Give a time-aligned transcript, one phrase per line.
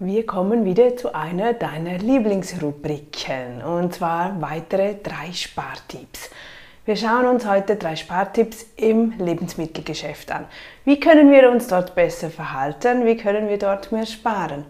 [0.00, 6.30] Wir kommen wieder zu einer deiner Lieblingsrubriken und zwar weitere drei Spartipps.
[6.84, 10.44] Wir schauen uns heute drei Spartipps im Lebensmittelgeschäft an.
[10.84, 13.06] Wie können wir uns dort besser verhalten?
[13.06, 14.66] Wie können wir dort mehr sparen?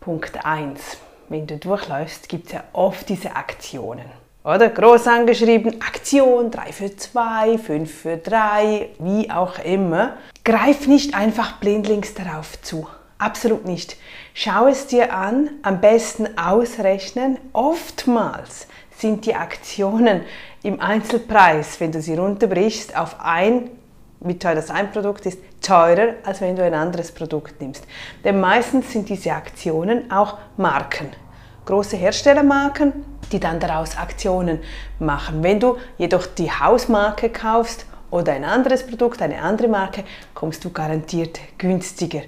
[0.00, 0.98] Punkt 1.
[1.30, 4.04] Wenn du durchläufst, gibt es ja oft diese Aktionen.
[4.44, 10.18] Oder groß angeschrieben, Aktion 3 für 2, 5 für 3, wie auch immer.
[10.44, 12.86] Greif nicht einfach blindlings darauf zu.
[13.18, 13.96] Absolut nicht.
[14.34, 17.38] Schau es dir an, am besten ausrechnen.
[17.54, 18.66] Oftmals
[18.98, 20.22] sind die Aktionen
[20.62, 23.70] im Einzelpreis, wenn du sie runterbrichst, auf ein,
[24.20, 27.84] wie teuer das ein Produkt ist, teurer, als wenn du ein anderes Produkt nimmst.
[28.24, 31.08] Denn meistens sind diese Aktionen auch Marken.
[31.64, 32.92] Große Herstellermarken,
[33.32, 34.60] die dann daraus Aktionen
[34.98, 35.42] machen.
[35.42, 40.04] Wenn du jedoch die Hausmarke kaufst oder ein anderes Produkt, eine andere Marke,
[40.34, 42.22] kommst du garantiert günstiger.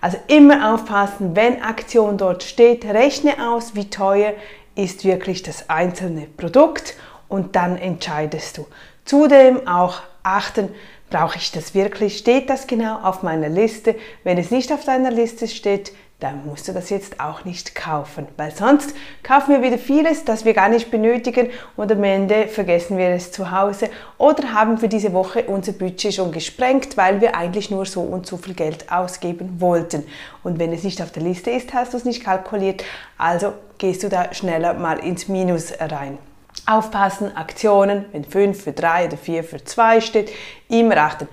[0.00, 4.32] Also immer aufpassen, wenn Aktion dort steht, rechne aus, wie teuer
[4.74, 6.94] ist wirklich das einzelne Produkt
[7.28, 8.66] und dann entscheidest du.
[9.04, 10.68] Zudem auch achten,
[11.10, 12.16] brauche ich das wirklich?
[12.16, 13.94] Steht das genau auf meiner Liste?
[14.24, 18.28] Wenn es nicht auf deiner Liste steht, dann musst du das jetzt auch nicht kaufen,
[18.36, 22.98] weil sonst kaufen wir wieder vieles, das wir gar nicht benötigen und am Ende vergessen
[22.98, 27.34] wir es zu Hause oder haben für diese Woche unser Budget schon gesprengt, weil wir
[27.36, 30.04] eigentlich nur so und so viel Geld ausgeben wollten.
[30.42, 32.84] Und wenn es nicht auf der Liste ist, hast du es nicht kalkuliert,
[33.16, 36.18] also gehst du da schneller mal ins Minus rein.
[36.66, 40.30] Aufpassen, Aktionen, wenn 5 für 3 oder 4 für 2 steht,
[40.68, 41.28] immer achten.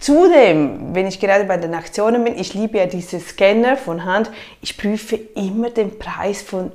[0.00, 4.30] Zudem, wenn ich gerade bei den Aktionen bin, ich liebe ja diese Scanner von Hand,
[4.62, 6.72] ich prüfe immer den Preis von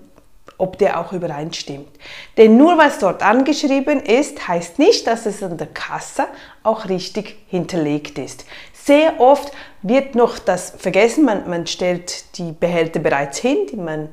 [0.58, 1.90] ob der auch übereinstimmt.
[2.38, 6.28] Denn nur was dort angeschrieben ist, heißt nicht, dass es an der Kasse
[6.64, 8.46] auch richtig hinterlegt ist.
[8.72, 9.52] Sehr oft
[9.82, 14.08] wird noch das vergessen, man, man stellt die Behälter bereits hin, man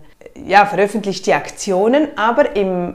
[0.46, 2.94] ja, veröffentlicht die Aktionen, aber im,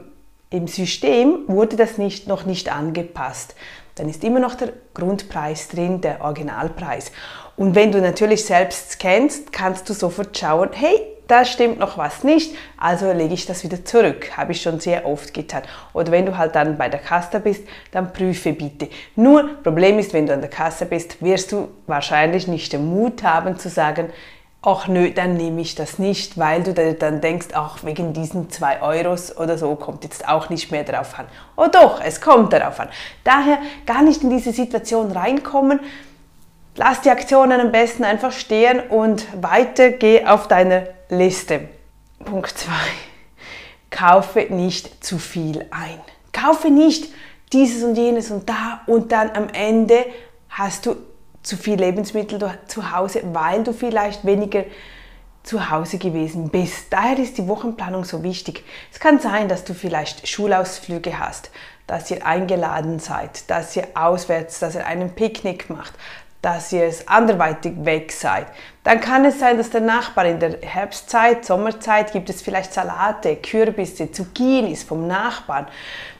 [0.50, 3.54] im System wurde das nicht, noch nicht angepasst
[3.98, 7.12] dann ist immer noch der Grundpreis drin, der Originalpreis.
[7.56, 12.24] Und wenn du natürlich selbst scannst, kannst du sofort schauen, hey, da stimmt noch was
[12.24, 14.36] nicht, also lege ich das wieder zurück.
[14.36, 15.62] Habe ich schon sehr oft getan.
[15.92, 18.88] Oder wenn du halt dann bei der Kasse bist, dann prüfe bitte.
[19.14, 23.22] Nur, Problem ist, wenn du an der Kasse bist, wirst du wahrscheinlich nicht den Mut
[23.22, 24.08] haben zu sagen,
[24.68, 28.82] ach nö, dann nehme ich das nicht, weil du dann denkst, ach, wegen diesen zwei
[28.82, 31.24] Euros oder so kommt jetzt auch nicht mehr darauf an.
[31.56, 32.88] Oh doch, es kommt darauf an.
[33.24, 35.80] Daher gar nicht in diese Situation reinkommen.
[36.76, 41.60] Lass die Aktionen am besten einfach stehen und weiter geh auf deine Liste.
[42.22, 42.70] Punkt 2.
[43.88, 45.98] Kaufe nicht zu viel ein.
[46.30, 47.10] Kaufe nicht
[47.54, 50.04] dieses und jenes und da und dann am Ende
[50.50, 50.96] hast du
[51.42, 54.64] zu viel Lebensmittel zu Hause, weil du vielleicht weniger
[55.42, 56.92] zu Hause gewesen bist.
[56.92, 58.64] Daher ist die Wochenplanung so wichtig.
[58.92, 61.50] Es kann sein, dass du vielleicht Schulausflüge hast,
[61.86, 65.94] dass ihr eingeladen seid, dass ihr auswärts, dass ihr einen Picknick macht,
[66.42, 68.46] dass ihr es anderweitig weg seid.
[68.84, 73.36] Dann kann es sein, dass der Nachbar in der Herbstzeit, Sommerzeit gibt es vielleicht Salate,
[73.36, 75.66] Kürbisse, Zucchinis vom Nachbarn.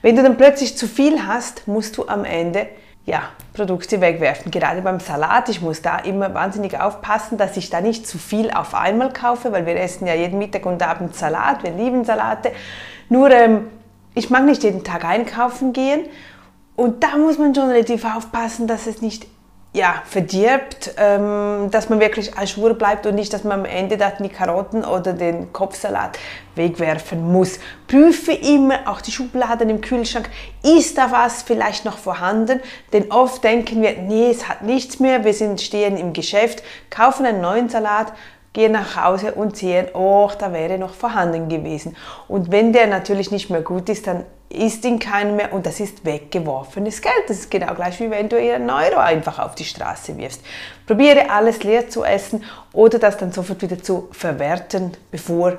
[0.02, 2.66] Wenn du dann plötzlich zu viel hast, musst du am Ende
[3.08, 3.22] ja,
[3.54, 4.50] Produkte wegwerfen.
[4.50, 8.50] Gerade beim Salat, ich muss da immer wahnsinnig aufpassen, dass ich da nicht zu viel
[8.50, 12.52] auf einmal kaufe, weil wir essen ja jeden Mittag und Abend Salat, wir lieben Salate.
[13.08, 13.68] Nur ähm,
[14.14, 16.04] ich mag nicht jeden Tag einkaufen gehen
[16.76, 19.26] und da muss man schon relativ aufpassen, dass es nicht
[19.74, 23.98] ja, verdirbt, ähm, dass man wirklich als Schwur bleibt und nicht, dass man am Ende
[23.98, 26.18] dann die Karotten oder den Kopfsalat
[26.54, 27.58] wegwerfen muss.
[27.86, 30.30] Prüfe immer auch die Schubladen im Kühlschrank.
[30.62, 32.60] Ist da was vielleicht noch vorhanden?
[32.94, 37.26] Denn oft denken wir, nee, es hat nichts mehr, wir sind, stehen im Geschäft, kaufen
[37.26, 38.14] einen neuen Salat,
[38.52, 41.96] gehen nach Hause und sehen, oh, da wäre noch vorhanden gewesen.
[42.26, 45.78] Und wenn der natürlich nicht mehr gut ist, dann ist in keinem mehr und das
[45.78, 47.14] ist weggeworfenes Geld.
[47.28, 50.42] Das ist genau gleich wie wenn du einen Euro einfach auf die Straße wirfst.
[50.86, 52.42] Probiere alles leer zu essen
[52.72, 55.58] oder das dann sofort wieder zu verwerten, bevor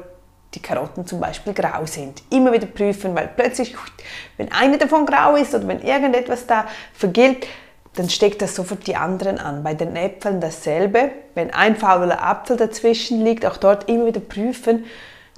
[0.56, 2.24] die Karotten zum Beispiel grau sind.
[2.31, 3.75] Immer wieder prüfen, weil plötzlich,
[4.38, 7.45] wenn eine davon grau ist oder wenn irgendetwas da vergilt,
[8.00, 9.62] dann steckt das sofort die anderen an.
[9.62, 11.12] Bei den Äpfeln dasselbe.
[11.36, 14.86] Wenn ein fauler Apfel dazwischen liegt, auch dort immer wieder prüfen,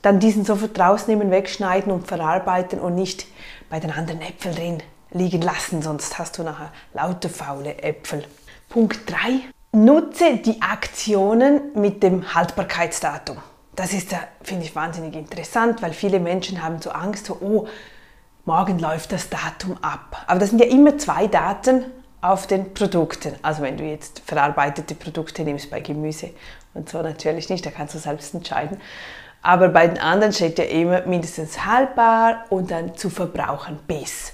[0.03, 3.25] dann diesen sofort rausnehmen, wegschneiden und verarbeiten und nicht
[3.71, 8.23] bei den anderen Äpfeln drin liegen lassen, sonst hast du nachher lauter faule Äpfel.
[8.69, 9.17] Punkt 3.
[9.71, 13.37] Nutze die Aktionen mit dem Haltbarkeitsdatum.
[13.75, 17.67] Das ist, finde ich, wahnsinnig interessant, weil viele Menschen haben so Angst, so, oh,
[18.45, 20.25] morgen läuft das Datum ab.
[20.27, 21.85] Aber das sind ja immer zwei Daten
[22.21, 23.33] auf den Produkten.
[23.41, 26.29] Also wenn du jetzt verarbeitete Produkte nimmst bei Gemüse
[26.73, 28.79] und so natürlich nicht, da kannst du selbst entscheiden.
[29.41, 34.33] Aber bei den anderen steht ja immer mindestens haltbar und dann zu verbrauchen bis.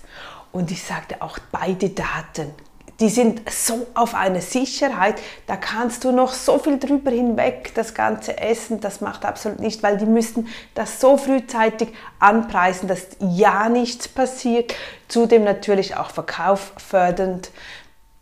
[0.52, 2.52] Und ich sagte auch beide Daten
[3.00, 5.16] die sind so auf eine Sicherheit,
[5.46, 9.84] da kannst du noch so viel drüber hinweg, das ganze Essen, das macht absolut nicht,
[9.84, 11.90] weil die müssen das so frühzeitig
[12.20, 14.74] anpreisen, dass ja nichts passiert.
[15.08, 17.52] Zudem natürlich auch verkauffördernd.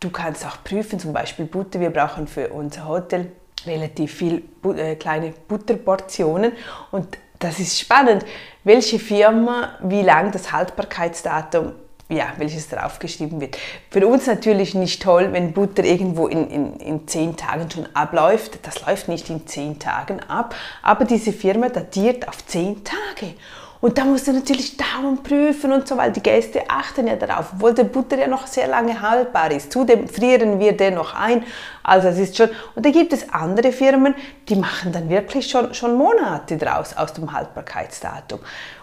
[0.00, 3.32] Du kannst auch prüfen, zum Beispiel Butter, wir brauchen für unser Hotel
[3.64, 4.42] relativ viel
[4.76, 6.52] äh, kleine Butterportionen.
[6.90, 8.24] Und das ist spannend,
[8.64, 11.72] welche Firma wie lang das Haltbarkeitsdatum
[12.08, 13.58] ja, welches draufgeschrieben wird.
[13.90, 18.60] Für uns natürlich nicht toll, wenn Butter irgendwo in, in, in zehn Tagen schon abläuft.
[18.62, 23.34] Das läuft nicht in zehn Tagen ab, aber diese Firma datiert auf zehn Tage.
[23.80, 27.52] Und da musst du natürlich dauernd prüfen und so, weil die Gäste achten ja darauf,
[27.54, 29.72] obwohl der Butter ja noch sehr lange haltbar ist.
[29.72, 31.44] Zudem frieren wir den noch ein.
[31.82, 34.14] Also es ist schon, und da gibt es andere Firmen,
[34.48, 38.40] die machen dann wirklich schon, schon Monate draus aus dem Haltbarkeitsdatum.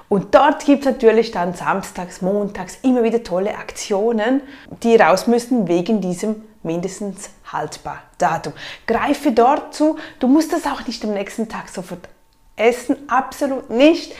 [0.09, 4.41] Und dort gibt es natürlich dann samstags, montags immer wieder tolle Aktionen,
[4.83, 8.53] die raus müssen wegen diesem mindestens haltbar Datum.
[8.87, 12.07] Greife dort zu, du musst das auch nicht am nächsten Tag sofort
[12.55, 14.13] essen, absolut nicht.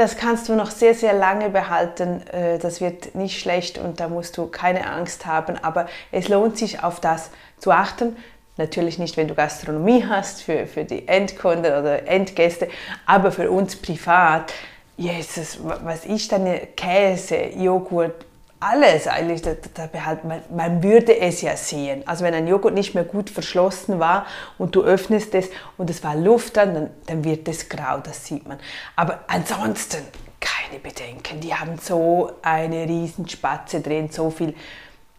[0.00, 2.26] Das kannst du noch sehr, sehr lange behalten.
[2.28, 5.58] Äh, das wird nicht schlecht und da musst du keine Angst haben.
[5.62, 8.16] Aber es lohnt sich, auf das zu achten.
[8.56, 12.68] Natürlich nicht, wenn du Gastronomie hast für, für die Endkunden oder Endgäste,
[13.04, 14.54] aber für uns privat
[14.96, 18.24] Jesus, was ist denn Käse, Joghurt,
[18.60, 22.06] alles eigentlich, da, da behalt, man, man, würde es ja sehen.
[22.06, 24.26] Also wenn ein Joghurt nicht mehr gut verschlossen war
[24.58, 25.48] und du öffnest es
[25.78, 28.58] und es war Luft dann, dann, dann wird es grau, das sieht man.
[28.96, 30.04] Aber ansonsten
[30.40, 31.40] keine Bedenken.
[31.40, 34.54] Die haben so eine Riesenspatze drin, so viel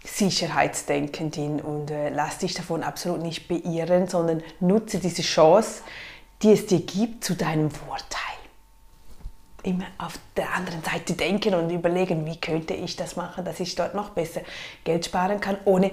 [0.03, 5.81] Sicherheitsdenken drin und äh, lass dich davon absolut nicht beirren, sondern nutze diese Chance,
[6.41, 8.31] die es dir gibt, zu deinem Vorteil
[9.63, 13.75] immer auf der anderen Seite denken und überlegen, wie könnte ich das machen, dass ich
[13.75, 14.42] dort noch besser
[14.84, 15.92] Geld sparen kann, ohne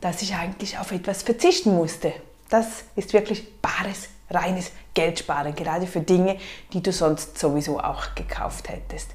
[0.00, 2.12] dass ich eigentlich auf etwas verzichten musste.
[2.48, 6.38] Das ist wirklich bares, reines Geld sparen, gerade für Dinge,
[6.72, 9.10] die du sonst sowieso auch gekauft hättest.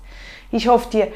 [0.52, 1.12] Ich hoffe dir,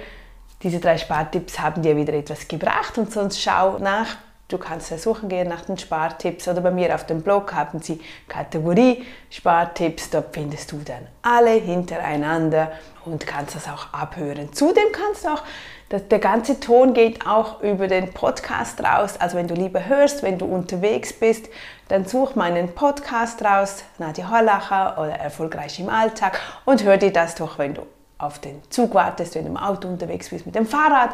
[0.62, 4.18] diese drei Spartipps haben dir wieder etwas gebracht und sonst schau nach
[4.52, 7.82] Du kannst ja suchen gehen nach den Spartipps oder bei mir auf dem Blog haben
[7.82, 10.10] sie Kategorie Spartipps.
[10.10, 12.74] Dort findest du dann alle hintereinander
[13.06, 14.52] und kannst das auch abhören.
[14.52, 15.44] Zudem kannst du auch,
[15.90, 19.16] der ganze Ton geht auch über den Podcast raus.
[19.18, 21.48] Also wenn du lieber hörst, wenn du unterwegs bist,
[21.88, 27.36] dann such meinen Podcast raus, Nadja Hollacher oder Erfolgreich im Alltag und hör dir das
[27.36, 27.84] doch, wenn du
[28.18, 31.12] auf den Zug wartest, wenn du im Auto unterwegs bist mit dem Fahrrad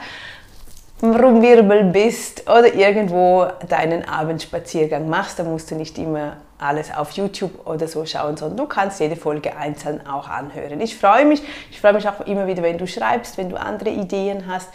[1.03, 7.67] rumwirbel bist oder irgendwo deinen Abendspaziergang machst, dann musst du nicht immer alles auf YouTube
[7.67, 10.81] oder so schauen, sondern du kannst jede Folge einzeln auch anhören.
[10.81, 13.91] Ich freue mich, ich freue mich auch immer wieder, wenn du schreibst, wenn du andere
[13.91, 14.69] Ideen hast,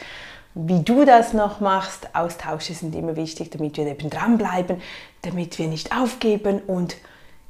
[0.55, 2.09] wie du das noch machst.
[2.15, 4.81] Austausche sind immer wichtig, damit wir eben dranbleiben,
[5.23, 6.97] damit wir nicht aufgeben und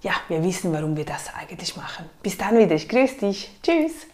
[0.01, 2.07] ja, wir wissen, warum wir das eigentlich machen.
[2.23, 3.51] Bis dann wieder, ich grüße dich.
[3.63, 4.07] Tschüss.